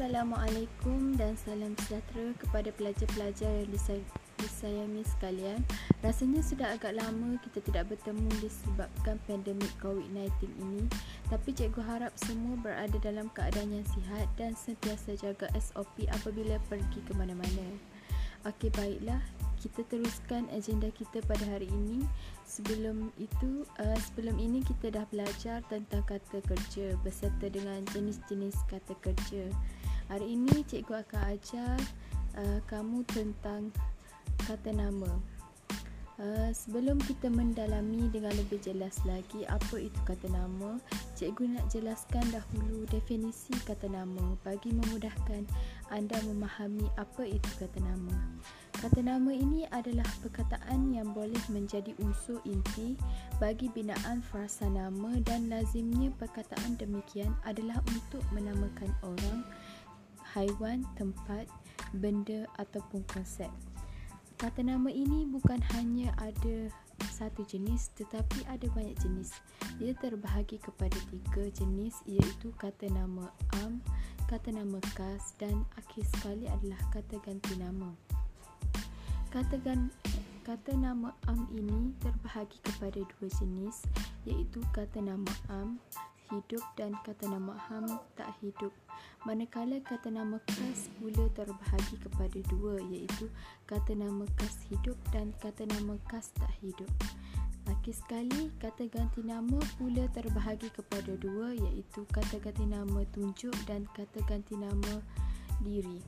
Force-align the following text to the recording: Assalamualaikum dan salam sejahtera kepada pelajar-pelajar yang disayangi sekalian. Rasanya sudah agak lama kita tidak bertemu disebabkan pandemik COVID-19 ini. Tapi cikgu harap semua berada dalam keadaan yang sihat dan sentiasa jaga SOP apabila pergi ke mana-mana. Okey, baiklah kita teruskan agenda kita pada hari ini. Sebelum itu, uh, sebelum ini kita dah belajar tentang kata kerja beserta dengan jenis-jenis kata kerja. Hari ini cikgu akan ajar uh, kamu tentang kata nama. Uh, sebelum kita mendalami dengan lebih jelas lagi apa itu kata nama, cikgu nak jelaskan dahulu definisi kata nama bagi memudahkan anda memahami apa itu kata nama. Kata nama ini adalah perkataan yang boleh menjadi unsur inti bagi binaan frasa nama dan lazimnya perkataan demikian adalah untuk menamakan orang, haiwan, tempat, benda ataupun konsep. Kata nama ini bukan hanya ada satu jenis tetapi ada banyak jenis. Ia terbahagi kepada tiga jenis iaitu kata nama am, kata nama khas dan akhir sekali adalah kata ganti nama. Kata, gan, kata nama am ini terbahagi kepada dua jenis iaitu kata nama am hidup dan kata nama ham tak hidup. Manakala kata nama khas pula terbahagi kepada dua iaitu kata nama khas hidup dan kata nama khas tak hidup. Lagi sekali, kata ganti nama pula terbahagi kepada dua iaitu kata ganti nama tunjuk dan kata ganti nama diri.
Assalamualaikum 0.00 1.12
dan 1.20 1.36
salam 1.36 1.76
sejahtera 1.76 2.32
kepada 2.40 2.72
pelajar-pelajar 2.72 3.52
yang 3.52 3.68
disayangi 4.40 5.04
sekalian. 5.04 5.60
Rasanya 6.00 6.40
sudah 6.40 6.72
agak 6.72 6.96
lama 6.96 7.36
kita 7.44 7.60
tidak 7.68 7.92
bertemu 7.92 8.32
disebabkan 8.40 9.20
pandemik 9.28 9.68
COVID-19 9.84 10.56
ini. 10.56 10.88
Tapi 11.28 11.52
cikgu 11.52 11.84
harap 11.84 12.16
semua 12.16 12.56
berada 12.64 12.96
dalam 13.04 13.28
keadaan 13.36 13.76
yang 13.76 13.84
sihat 13.92 14.24
dan 14.40 14.56
sentiasa 14.56 15.20
jaga 15.20 15.52
SOP 15.60 16.08
apabila 16.08 16.56
pergi 16.72 17.04
ke 17.04 17.12
mana-mana. 17.12 17.68
Okey, 18.48 18.72
baiklah 18.72 19.20
kita 19.60 19.84
teruskan 19.84 20.48
agenda 20.56 20.88
kita 20.96 21.20
pada 21.28 21.44
hari 21.44 21.68
ini. 21.68 22.08
Sebelum 22.48 23.12
itu, 23.20 23.68
uh, 23.76 23.98
sebelum 24.08 24.40
ini 24.40 24.64
kita 24.64 24.96
dah 24.96 25.04
belajar 25.12 25.60
tentang 25.68 26.00
kata 26.08 26.40
kerja 26.48 26.96
beserta 27.04 27.52
dengan 27.52 27.84
jenis-jenis 27.92 28.56
kata 28.64 28.96
kerja. 29.04 29.52
Hari 30.10 30.26
ini 30.26 30.66
cikgu 30.66 31.06
akan 31.06 31.22
ajar 31.38 31.78
uh, 32.34 32.58
kamu 32.66 33.06
tentang 33.14 33.70
kata 34.42 34.74
nama. 34.74 35.06
Uh, 36.18 36.50
sebelum 36.50 36.98
kita 36.98 37.30
mendalami 37.30 38.10
dengan 38.10 38.34
lebih 38.34 38.58
jelas 38.58 38.98
lagi 39.06 39.46
apa 39.46 39.78
itu 39.78 39.94
kata 40.02 40.26
nama, 40.34 40.82
cikgu 41.14 41.54
nak 41.54 41.70
jelaskan 41.70 42.26
dahulu 42.34 42.90
definisi 42.90 43.54
kata 43.62 43.86
nama 43.86 44.34
bagi 44.42 44.74
memudahkan 44.74 45.46
anda 45.94 46.18
memahami 46.26 46.90
apa 46.98 47.30
itu 47.30 47.50
kata 47.62 47.78
nama. 47.78 48.18
Kata 48.82 49.06
nama 49.06 49.28
ini 49.28 49.68
adalah 49.70 50.08
perkataan 50.24 50.90
yang 50.90 51.12
boleh 51.14 51.40
menjadi 51.52 51.92
unsur 52.02 52.42
inti 52.48 52.98
bagi 53.36 53.70
binaan 53.70 54.24
frasa 54.26 54.66
nama 54.66 55.20
dan 55.22 55.52
lazimnya 55.52 56.08
perkataan 56.18 56.80
demikian 56.80 57.30
adalah 57.44 57.76
untuk 57.92 58.24
menamakan 58.34 58.88
orang, 59.04 59.44
haiwan, 60.34 60.86
tempat, 60.94 61.50
benda 61.96 62.46
ataupun 62.58 63.02
konsep. 63.10 63.50
Kata 64.40 64.64
nama 64.64 64.88
ini 64.88 65.28
bukan 65.28 65.60
hanya 65.76 66.16
ada 66.16 66.72
satu 67.12 67.44
jenis 67.44 67.92
tetapi 67.96 68.44
ada 68.48 68.64
banyak 68.72 68.96
jenis. 69.00 69.36
Ia 69.80 69.92
terbahagi 70.00 70.60
kepada 70.60 70.96
tiga 71.12 71.44
jenis 71.52 72.00
iaitu 72.08 72.52
kata 72.56 72.88
nama 72.88 73.28
am, 73.64 73.84
kata 74.28 74.52
nama 74.52 74.80
khas 74.96 75.36
dan 75.36 75.64
akhir 75.76 76.04
sekali 76.16 76.48
adalah 76.48 76.80
kata 76.92 77.20
ganti 77.20 77.56
nama. 77.60 77.92
Kata, 79.30 79.62
gan, 79.62 79.92
kata 80.42 80.74
nama 80.74 81.14
am 81.30 81.46
ini 81.54 81.94
terbahagi 82.02 82.58
kepada 82.66 82.98
dua 82.98 83.28
jenis 83.30 83.84
iaitu 84.26 84.64
kata 84.72 85.04
nama 85.04 85.30
am 85.52 85.78
hidup 86.30 86.62
dan 86.78 86.94
kata 87.02 87.26
nama 87.26 87.58
ham 87.68 87.86
tak 88.14 88.30
hidup. 88.40 88.70
Manakala 89.26 89.82
kata 89.84 90.08
nama 90.08 90.40
khas 90.48 90.88
pula 90.96 91.28
terbahagi 91.36 91.96
kepada 92.00 92.38
dua 92.48 92.80
iaitu 92.88 93.28
kata 93.68 93.92
nama 93.92 94.24
khas 94.40 94.56
hidup 94.72 94.96
dan 95.12 95.34
kata 95.42 95.68
nama 95.68 95.98
khas 96.08 96.32
tak 96.38 96.50
hidup. 96.64 96.88
Lagi 97.68 97.92
sekali, 97.92 98.50
kata 98.58 98.88
ganti 98.88 99.20
nama 99.22 99.60
pula 99.76 100.08
terbahagi 100.10 100.72
kepada 100.72 101.12
dua 101.20 101.52
iaitu 101.52 102.08
kata 102.08 102.40
ganti 102.40 102.64
nama 102.64 103.04
tunjuk 103.12 103.52
dan 103.68 103.84
kata 103.92 104.24
ganti 104.24 104.56
nama 104.56 105.04
diri. 105.60 106.00